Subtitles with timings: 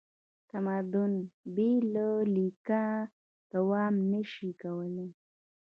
[0.51, 1.11] تمدن
[1.55, 2.83] بې له لیکه
[3.51, 5.07] دوام نه شي کولی.